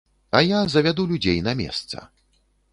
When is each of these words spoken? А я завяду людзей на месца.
А 0.37 0.39
я 0.43 0.59
завяду 0.75 1.05
людзей 1.13 1.45
на 1.51 1.55
месца. 1.63 1.97